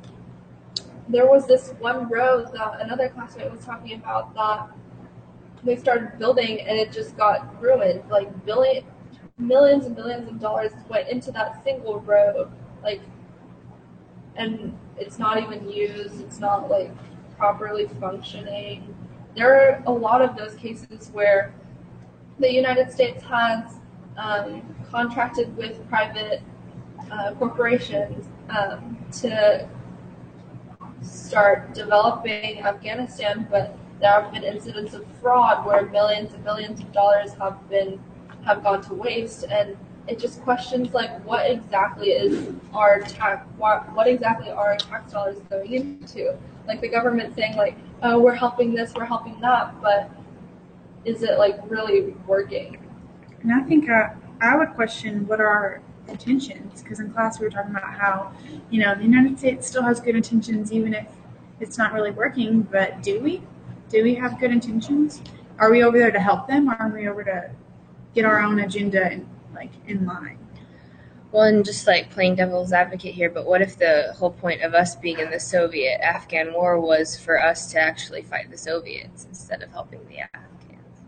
[1.10, 4.70] there was this one road that another classmate was talking about that
[5.64, 8.04] they started building and it just got ruined.
[8.10, 8.84] Like billion,
[9.38, 12.50] millions and billions of dollars went into that single road.
[12.84, 13.02] Like,
[14.36, 16.22] and it's not even used.
[16.22, 16.92] It's not like
[17.38, 18.96] properly functioning.
[19.36, 21.54] There are a lot of those cases where
[22.40, 23.80] the United States has
[24.18, 26.42] um, contracted with private
[27.12, 29.68] uh, corporations um, to
[31.02, 36.92] start developing Afghanistan, but there have been incidents of fraud where millions and millions of
[36.94, 38.00] dollars have been
[38.46, 43.92] have gone to waste, and it just questions like what exactly is our tax what,
[43.94, 46.38] what exactly are our tax dollars going into?
[46.68, 50.10] Like the government saying like, oh, we're helping this, we're helping that, but
[51.06, 52.78] is it like really working?
[53.42, 57.46] And I think I, I would question what are our intentions because in class we
[57.46, 58.32] were talking about how,
[58.70, 61.08] you know, the United States still has good intentions even if
[61.60, 62.64] it's not really working.
[62.64, 63.44] But do we?
[63.90, 65.22] Do we have good intentions?
[65.58, 67.50] Are we over there to help them, or are we over to
[68.14, 70.38] get our own agenda in, like in line?
[71.32, 74.74] Well, and just like playing devil's advocate here, but what if the whole point of
[74.74, 79.26] us being in the Soviet Afghan war was for us to actually fight the Soviets
[79.26, 81.02] instead of helping the Afghans?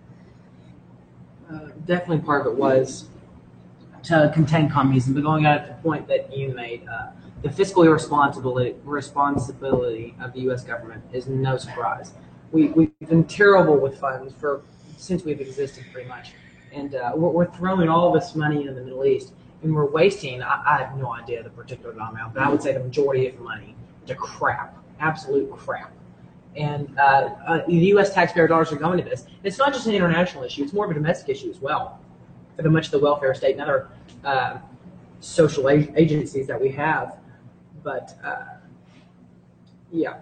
[1.51, 3.09] Uh, definitely part of it was
[4.03, 7.83] to contain communism, but going out at the point that you made, uh, the fiscal
[7.83, 10.63] irresponsibility responsibility of the U.S.
[10.63, 12.13] government is no surprise.
[12.51, 14.61] We, we've been terrible with funds for
[14.97, 16.33] since we've existed, pretty much,
[16.71, 19.33] and uh, we're, we're throwing all this money into the Middle East,
[19.63, 20.43] and we're wasting.
[20.43, 23.37] I, I have no idea the particular amount, but I would say the majority of
[23.37, 23.75] the money
[24.07, 25.91] to crap, absolute crap.
[26.55, 28.13] And uh, uh, the U.S.
[28.13, 29.25] taxpayer dollars are going to this.
[29.43, 31.99] It's not just an international issue; it's more of a domestic issue as well.
[32.57, 33.87] For the much of the welfare state and other
[34.25, 34.57] uh,
[35.21, 37.17] social agencies that we have,
[37.83, 38.43] but uh,
[39.91, 40.17] yeah,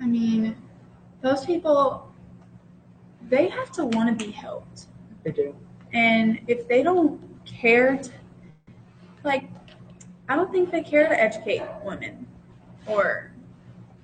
[0.00, 0.56] I mean,
[1.22, 2.12] those people,
[3.28, 4.86] they have to want to be helped.
[5.22, 5.54] they do.
[5.92, 8.10] And if they don't care to,
[9.22, 9.48] like,
[10.28, 12.26] I don't think they care to educate women
[12.86, 13.32] or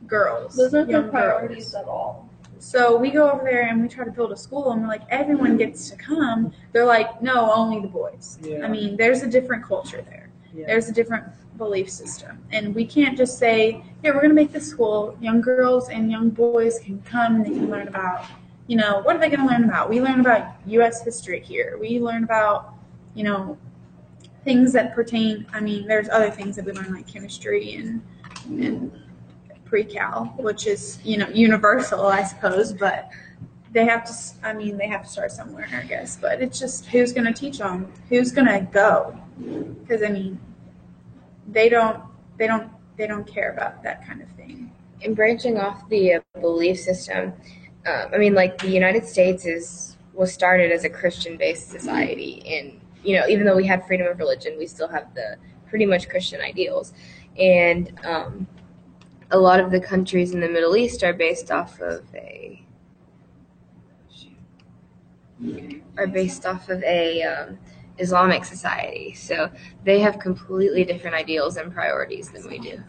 [0.06, 0.56] girls.
[0.56, 1.84] Those aren't their priorities girls.
[1.84, 2.30] at all.
[2.58, 5.02] So we go over there and we try to build a school and we're like,
[5.08, 5.58] everyone mm-hmm.
[5.58, 6.52] gets to come.
[6.72, 8.38] They're like, no, only the boys.
[8.42, 8.64] Yeah.
[8.64, 10.30] I mean, there's a different culture there.
[10.54, 10.66] Yeah.
[10.66, 11.24] There's a different
[11.60, 12.42] belief system.
[12.50, 15.16] And we can't just say, yeah, we're going to make this school.
[15.20, 18.26] Young girls and young boys can come and they can learn about,
[18.66, 19.88] you know, what are they going to learn about?
[19.88, 21.04] We learn about U.S.
[21.04, 21.78] history here.
[21.78, 22.74] We learn about,
[23.14, 23.58] you know,
[24.44, 25.46] things that pertain.
[25.52, 28.02] I mean, there's other things that we learn like chemistry and
[28.46, 28.90] and
[29.66, 32.72] pre-cal, which is you know universal, I suppose.
[32.72, 33.10] But
[33.72, 34.12] they have to.
[34.42, 36.16] i mean, they have to start somewhere, I guess.
[36.16, 37.92] But it's just who's going to teach them?
[38.08, 39.16] Who's going to go?
[39.82, 40.40] Because I mean,
[41.52, 42.02] they don't.
[42.38, 42.70] They don't.
[42.96, 44.72] They don't care about that kind of thing.
[45.02, 47.32] And branching off the uh, belief system,
[47.86, 52.80] um, I mean, like the United States is was started as a Christian-based society, and
[53.02, 55.36] you know, even though we had freedom of religion, we still have the
[55.68, 56.92] pretty much Christian ideals,
[57.38, 58.46] and um,
[59.30, 62.64] a lot of the countries in the Middle East are based off of a
[65.96, 67.58] are based off of a um,
[68.00, 69.50] Islamic society, so
[69.84, 72.82] they have completely different ideals and priorities than we do.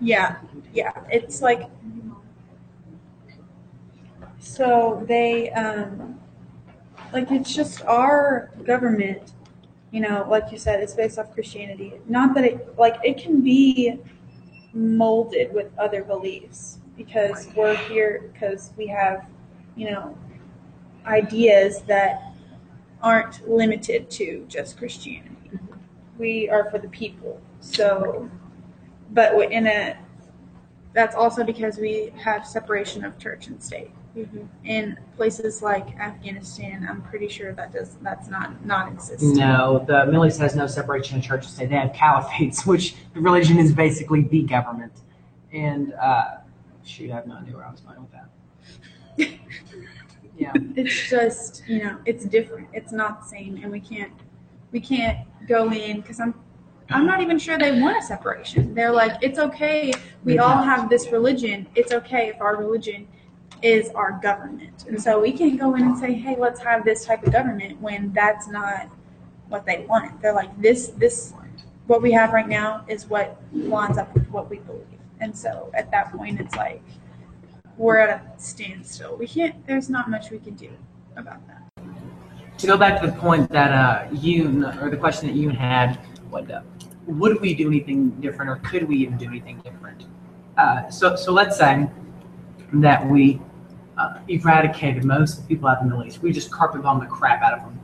[0.00, 0.36] Yeah,
[0.72, 0.92] yeah.
[1.10, 1.68] It's like
[4.38, 6.18] so they um
[7.12, 9.32] like it's just our government,
[9.90, 11.94] you know, like you said, it's based off Christianity.
[12.08, 13.98] Not that it like it can be
[14.72, 19.26] molded with other beliefs because we're here because we have,
[19.76, 20.16] you know,
[21.06, 22.27] ideas that
[23.02, 25.34] aren't limited to just Christianity.
[26.18, 27.40] We are for the people.
[27.60, 28.30] So
[29.10, 29.96] but w- in a
[30.94, 33.90] that's also because we have separation of church and state
[34.64, 40.26] in places like afghanistan i'm pretty sure that does that's not non-existent No, the Middle
[40.26, 41.68] East has no separation of church and state.
[41.68, 44.92] They have caliphates, which the religion is basically the government.
[45.52, 46.38] And uh,
[46.84, 48.28] shoot, I have no idea where I was going with that.
[50.38, 50.52] yeah.
[50.76, 52.68] it's just you know it's different.
[52.72, 54.12] It's not the same and we can't
[54.72, 56.34] we can't go in because i'm
[56.90, 58.74] i'm not even sure they want a separation.
[58.74, 59.92] They're like it's okay.
[60.24, 61.66] We all have this religion.
[61.74, 63.08] It's okay if our religion
[63.60, 64.84] is our government.
[64.86, 67.80] And so we can't go in and say hey let's have this type of government
[67.80, 68.88] when that's not
[69.48, 70.20] what they want.
[70.20, 71.34] They're like this this
[71.88, 74.84] what we have right now is what lines up with what we believe.
[75.20, 76.82] And so at that point it's like
[77.78, 79.16] we're at a standstill.
[79.16, 79.66] We can't.
[79.66, 80.70] There's not much we can do
[81.16, 81.62] about that.
[82.58, 85.94] To go back to the point that uh, you, or the question that you had,
[86.28, 86.62] what, uh,
[87.06, 90.06] would we do anything different, or could we even do anything different?
[90.56, 91.88] Uh, so, so let's say
[92.72, 93.40] that we
[93.96, 96.20] uh, eradicated most of the people out in the Middle East.
[96.20, 97.78] We just carpet bomb the crap out of them.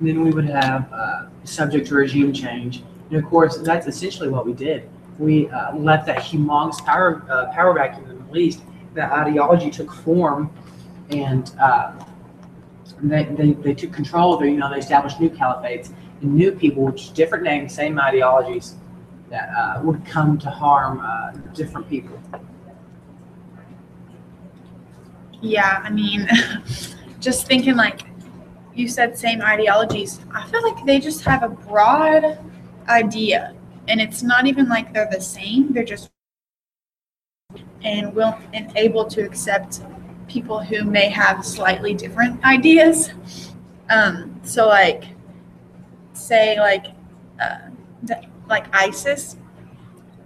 [0.00, 2.82] And then we would have uh, subject to regime change.
[3.10, 4.88] And of course, that's essentially what we did.
[5.18, 8.62] We uh, let that humongous power uh, power vacuum in the Middle East.
[8.94, 10.50] That ideology took form,
[11.10, 11.92] and uh,
[13.02, 14.50] they, they, they took control of it.
[14.50, 18.76] You know, they established new caliphates and new people, which different names, same ideologies,
[19.30, 22.18] that uh, would come to harm uh, different people.
[25.40, 26.28] Yeah, I mean,
[27.20, 28.02] just thinking like
[28.74, 30.20] you said, same ideologies.
[30.32, 32.38] I feel like they just have a broad
[32.88, 33.54] idea,
[33.88, 35.72] and it's not even like they're the same.
[35.72, 36.10] They're just
[37.82, 39.82] and will and able to accept
[40.28, 43.10] people who may have slightly different ideas.
[43.90, 45.04] Um, so like,
[46.12, 46.86] say like,
[47.40, 47.70] uh,
[48.48, 49.36] like ISIS,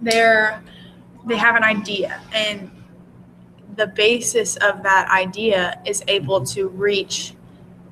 [0.01, 0.61] they're
[1.25, 2.69] they have an idea and
[3.75, 7.33] the basis of that idea is able to reach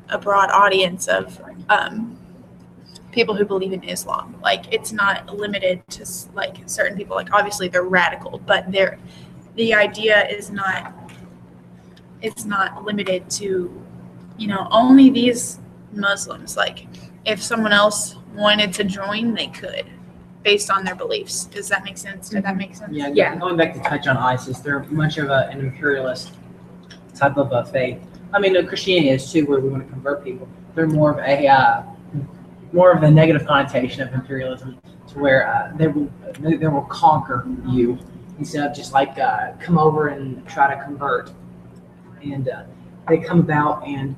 [0.09, 2.17] a broad audience of um,
[3.11, 4.37] people who believe in Islam.
[4.43, 7.15] Like it's not limited to like certain people.
[7.15, 8.99] Like obviously they're radical, but they're
[9.55, 10.93] the idea is not
[12.21, 13.71] it's not limited to
[14.37, 15.59] you know only these
[15.93, 16.57] Muslims.
[16.57, 16.87] Like
[17.25, 19.85] if someone else wanted to join, they could
[20.43, 21.45] based on their beliefs.
[21.45, 22.29] Does that make sense?
[22.29, 22.91] Did that make sense?
[22.93, 23.35] Yeah, Yeah.
[23.35, 26.33] Going back to touch on ISIS, they're much of a, an imperialist
[27.13, 27.99] type of a faith.
[28.33, 30.47] I mean, uh, Christianity is too, where we want to convert people.
[30.73, 31.83] They're more of a uh,
[32.73, 36.09] more of the negative connotation of imperialism, to where uh, they will
[36.39, 37.99] they, they will conquer you
[38.41, 41.31] instead of just like uh, come over and try to convert.
[42.23, 42.63] And uh,
[43.07, 44.15] they come about and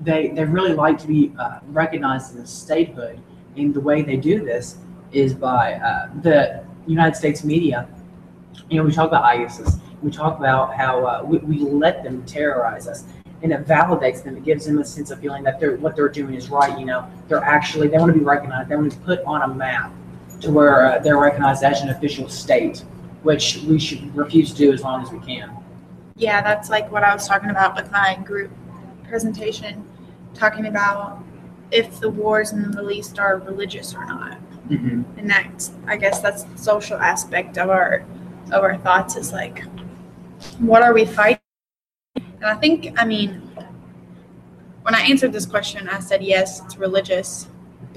[0.00, 3.20] they they really like to be uh, recognized as statehood.
[3.56, 4.78] And the way they do this
[5.12, 7.88] is by uh, the United States media.
[8.70, 9.76] You know, we talk about ISIS.
[10.02, 13.04] We talk about how uh, we, we let them terrorize us,
[13.42, 14.36] and it validates them.
[14.36, 16.78] It gives them a sense of feeling that they're what they're doing is right.
[16.78, 18.70] You know, they're actually they want to be recognized.
[18.70, 19.92] They want to be put on a map
[20.40, 22.84] to where uh, they're recognized as an official state,
[23.26, 25.50] which we should refuse to do as long as we can.
[26.14, 28.52] Yeah, that's like what I was talking about with my group
[29.08, 29.84] presentation,
[30.32, 31.22] talking about
[31.72, 34.38] if the wars in the Middle East are religious or not.
[34.68, 35.18] Mm-hmm.
[35.18, 38.04] And that's, I guess, that's the social aspect of our
[38.52, 39.64] of our thoughts is like,
[40.58, 41.40] what are we fighting?
[42.40, 43.42] And And I think, I mean,
[44.82, 47.48] when I answered this question, I said yes, it's religious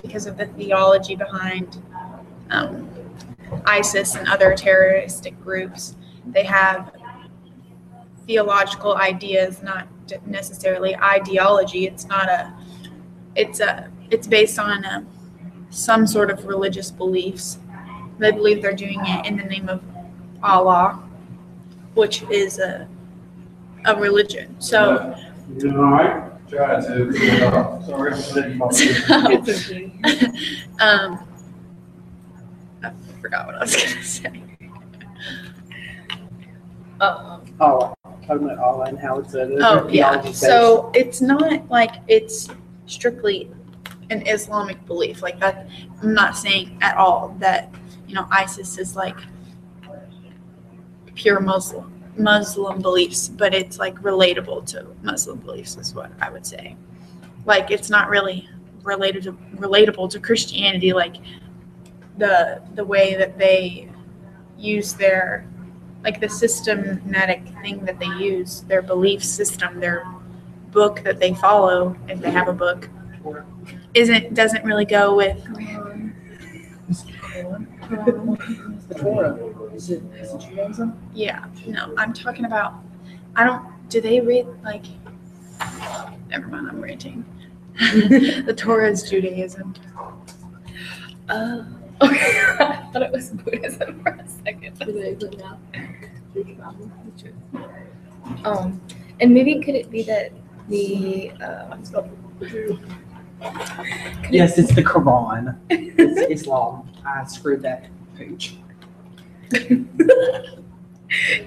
[0.02, 1.78] because of the theology behind
[2.50, 2.89] um,
[3.66, 5.96] ISIS and other terroristic groups.
[6.26, 6.92] They have
[8.28, 9.88] theological ideas, not
[10.26, 11.88] necessarily ideology.
[11.88, 12.54] It's not a.
[13.36, 13.90] It's a.
[14.12, 15.06] It's based on a,
[15.70, 17.60] some sort of religious beliefs.
[18.18, 19.82] They believe they're doing it in the name of
[20.44, 21.04] Allah,
[21.94, 22.88] which is a
[23.86, 24.56] a religion.
[24.60, 25.16] So.
[25.58, 26.48] You all right?
[26.50, 26.88] Try to.
[26.88, 27.86] Cool it off.
[27.86, 29.92] Sorry, I'm letting you
[30.80, 31.29] um, I
[33.20, 34.44] forgot what I was gonna say.
[37.02, 37.94] Um, Oh,
[38.26, 40.22] talking about Allah and how it's a Oh yeah.
[40.32, 42.50] So it's not like it's
[42.86, 43.52] strictly
[44.10, 45.68] an Islamic belief like that.
[46.02, 47.74] I'm not saying at all that
[48.08, 49.18] you know ISIS is like
[51.16, 56.46] pure Muslim Muslim beliefs, but it's like relatable to Muslim beliefs is what I would
[56.46, 56.78] say.
[57.46, 58.48] Like it's not really
[58.84, 61.16] related to relatable to Christianity like
[62.20, 63.90] the the way that they
[64.58, 65.46] use their
[66.04, 70.06] like the systematic thing that they use, their belief system, their
[70.72, 72.90] book that they follow, if they have a book,
[73.94, 75.44] isn't doesn't really go with
[77.90, 79.40] the Torah.
[81.14, 81.46] Yeah.
[81.68, 82.76] No, I'm talking about
[83.36, 84.86] I don't do they read like
[86.30, 87.26] never mind, I'm ranting.
[87.80, 89.74] the Torah is Judaism.
[91.30, 91.64] uh,
[92.02, 92.56] okay.
[92.60, 94.82] I thought it was Buddhism for a second.
[98.46, 98.82] Um,
[99.20, 100.32] and maybe could it be that
[100.68, 101.84] the um,
[102.40, 102.80] could
[104.30, 105.58] Yes, it's the Quran.
[105.70, 106.90] It's Islam.
[107.06, 107.86] I screwed that
[108.16, 108.58] page.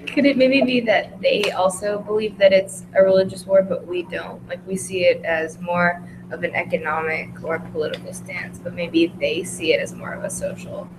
[0.07, 4.03] Could it maybe be that they also believe that it's a religious war, but we
[4.03, 4.45] don't?
[4.49, 9.43] Like we see it as more of an economic or political stance, but maybe they
[9.43, 10.89] see it as more of a social.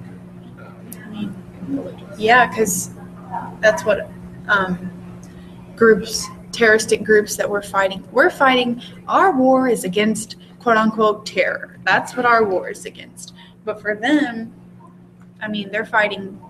[0.59, 1.35] Um,
[2.17, 2.91] Yeah, because
[3.61, 4.09] that's what
[4.49, 4.91] um,
[5.75, 8.07] groups, terroristic groups that we're fighting.
[8.13, 8.81] We're fighting.
[9.09, 11.79] Our war is against quote unquote terror.
[11.85, 13.35] That's what our war is against.
[13.65, 14.53] But for them,
[15.43, 16.41] I mean, they're fighting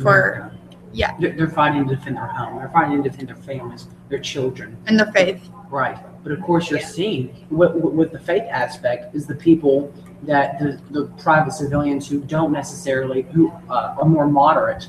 [0.00, 0.53] for
[0.94, 2.58] yeah, They're, they're fighting to defend their home.
[2.58, 4.76] They're fighting to defend their families, their children.
[4.86, 5.48] and their faith.
[5.68, 5.98] Right.
[6.22, 6.86] But of course, you're Yeah.
[6.86, 9.92] seeing with, with the faith aspect is the people
[10.22, 14.88] that the, the private civilians who don't necessarily, who uh, are more moderate,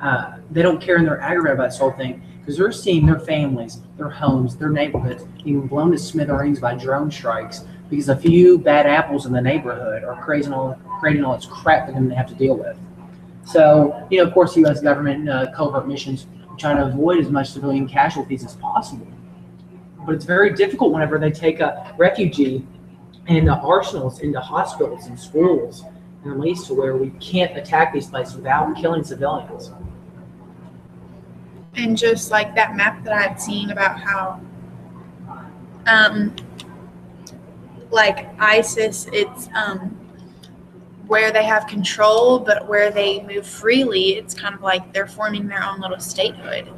[0.00, 3.20] uh, they don't care and they're aggravated by this whole thing because they're seeing their
[3.20, 8.58] families, their homes, their neighborhoods being blown to smithereens by drone strikes because a few
[8.58, 12.14] bad apples in the neighborhood are creating all, creating all this crap for them to
[12.14, 12.76] have to deal with.
[13.44, 14.80] So, you know, of course, the U.S.
[14.80, 16.26] government uh, covert missions
[16.58, 19.06] trying to avoid as much civilian casualties as possible.
[20.06, 22.66] But it's very difficult whenever they take a refugee
[23.26, 25.84] into arsenals, into hospitals and schools,
[26.22, 29.70] and at least to where we can't attack these places without killing civilians.
[31.76, 34.40] and just like that map that I've seen about how
[35.86, 36.34] um
[37.90, 40.03] like ISIS it's um
[41.06, 45.46] where they have control but where they move freely it's kind of like they're forming
[45.46, 46.68] their own little statehood.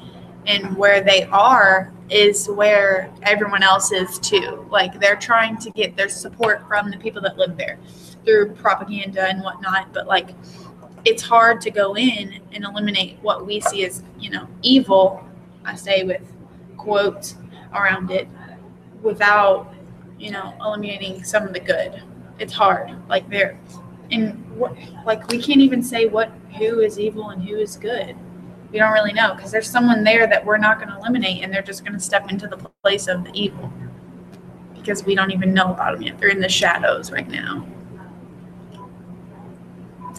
[0.47, 4.64] And where they are is where everyone else is too.
[4.70, 7.81] Like they're trying to get their support from the people that live there
[8.24, 10.31] through propaganda and whatnot but like
[11.05, 15.24] it's hard to go in and eliminate what we see as you know evil
[15.64, 16.22] i say with
[16.77, 17.37] quotes
[17.72, 18.27] around it
[19.03, 19.72] without
[20.18, 22.03] you know eliminating some of the good.
[22.39, 22.91] It's hard.
[23.09, 23.59] Like there
[24.11, 28.17] and what like we can't even say what who is evil and who is good.
[28.73, 31.53] We don't really know because there's someone there that we're not going to eliminate and
[31.53, 33.73] they're just going to step into the place of the evil.
[34.75, 36.19] Because we don't even know about them yet.
[36.19, 37.67] They're in the shadows right now.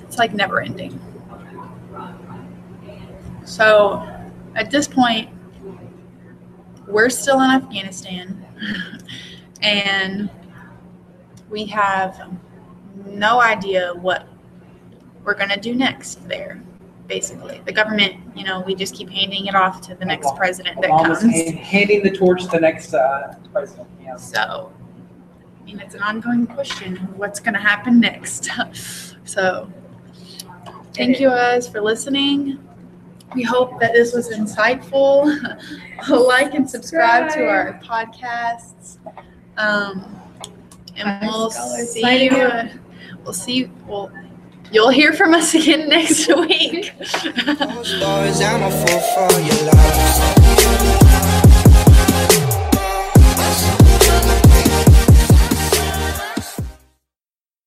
[0.04, 1.00] It's like never ending.
[3.46, 4.08] So
[4.56, 5.30] at this point,
[6.88, 8.46] we're still in Afghanistan.
[9.62, 10.30] And
[11.50, 12.30] we have
[13.08, 14.28] no idea what
[15.24, 16.62] we're going to do next there.
[17.08, 20.82] Basically, the government, you know, we just keep handing it off to the next president
[20.82, 21.34] that Obama's comes.
[21.34, 23.88] hand- handing the torch to the next uh, president.
[24.01, 24.18] Yeah.
[24.18, 24.74] So,
[25.62, 28.49] I mean, it's an ongoing question what's going to happen next?
[29.24, 29.72] so,
[30.93, 32.62] thank you guys for listening.
[33.36, 35.28] We hope that this was insightful.
[36.10, 38.97] like and subscribe to our podcasts.
[39.58, 40.18] Um,
[40.95, 42.70] and we'll see you.
[43.28, 43.70] We'll see.
[43.88, 44.10] Well,
[44.72, 46.94] you'll hear from us again next week.